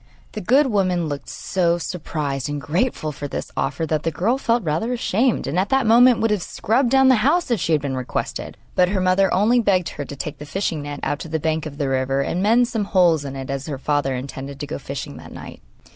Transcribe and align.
The 0.31 0.41
good 0.41 0.65
woman 0.65 1.05
looked 1.07 1.29
so 1.29 1.77
surprised 1.77 2.49
and 2.49 2.59
grateful 2.59 3.11
for 3.11 3.27
this 3.27 3.51
offer 3.55 3.85
that 3.85 4.01
the 4.01 4.09
girl 4.09 4.39
felt 4.39 4.63
rather 4.63 4.91
ashamed, 4.91 5.45
and 5.45 5.59
at 5.59 5.69
that 5.69 5.85
moment 5.85 6.19
would 6.21 6.31
have 6.31 6.41
scrubbed 6.41 6.89
down 6.89 7.07
the 7.09 7.17
house 7.21 7.51
if 7.51 7.59
she 7.59 7.73
had 7.73 7.83
been 7.83 7.95
requested; 7.95 8.57
but 8.73 8.89
her 8.89 8.99
mother 8.99 9.31
only 9.31 9.59
begged 9.59 9.89
her 9.89 10.05
to 10.05 10.15
take 10.15 10.39
the 10.39 10.45
fishing 10.47 10.81
net 10.81 11.01
out 11.03 11.19
to 11.19 11.29
the 11.29 11.39
bank 11.39 11.67
of 11.67 11.77
the 11.77 11.87
river 11.87 12.21
and 12.21 12.41
mend 12.41 12.67
some 12.67 12.85
holes 12.85 13.23
in 13.23 13.35
it, 13.35 13.51
as 13.51 13.67
her 13.67 13.77
father 13.77 14.15
intended 14.15 14.59
to 14.59 14.65
go 14.65 14.79
fishing 14.79 15.17
that 15.17 15.31
night. 15.33 15.61